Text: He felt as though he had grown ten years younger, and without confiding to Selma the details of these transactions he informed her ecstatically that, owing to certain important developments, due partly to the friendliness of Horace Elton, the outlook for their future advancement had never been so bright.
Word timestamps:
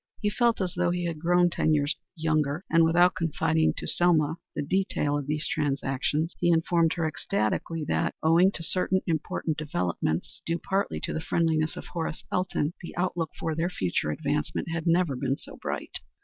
He 0.19 0.31
felt 0.31 0.59
as 0.61 0.73
though 0.73 0.89
he 0.89 1.05
had 1.05 1.19
grown 1.19 1.51
ten 1.51 1.75
years 1.75 1.95
younger, 2.15 2.65
and 2.71 2.83
without 2.83 3.13
confiding 3.13 3.71
to 3.77 3.85
Selma 3.85 4.37
the 4.55 4.63
details 4.63 5.19
of 5.19 5.27
these 5.27 5.47
transactions 5.47 6.35
he 6.39 6.49
informed 6.49 6.93
her 6.93 7.05
ecstatically 7.07 7.85
that, 7.87 8.15
owing 8.23 8.51
to 8.53 8.63
certain 8.63 9.01
important 9.05 9.57
developments, 9.59 10.41
due 10.43 10.57
partly 10.57 10.99
to 11.01 11.13
the 11.13 11.21
friendliness 11.21 11.77
of 11.77 11.85
Horace 11.85 12.23
Elton, 12.31 12.73
the 12.81 12.97
outlook 12.97 13.29
for 13.37 13.53
their 13.53 13.69
future 13.69 14.09
advancement 14.09 14.69
had 14.73 14.87
never 14.87 15.15
been 15.15 15.37
so 15.37 15.55
bright. 15.57 15.99